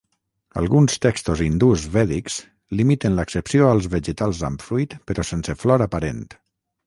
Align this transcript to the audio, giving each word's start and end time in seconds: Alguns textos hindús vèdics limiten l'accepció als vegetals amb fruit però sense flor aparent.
Alguns 0.59 0.93
textos 1.05 1.43
hindús 1.47 1.83
vèdics 1.97 2.37
limiten 2.79 3.19
l'accepció 3.19 3.69
als 3.73 3.89
vegetals 3.97 4.41
amb 4.49 4.67
fruit 4.69 4.95
però 5.11 5.29
sense 5.33 5.59
flor 5.65 5.85
aparent. 5.87 6.27